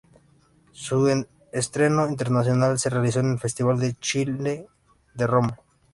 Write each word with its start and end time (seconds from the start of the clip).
Su 0.71 1.25
estreno 1.51 2.09
internacional 2.09 2.79
se 2.79 2.89
realizó 2.89 3.19
en 3.19 3.33
el 3.33 3.39
Festival 3.39 3.77
de 3.79 3.95
Cine 4.01 4.65
de 5.13 5.27
Roma. 5.27 5.59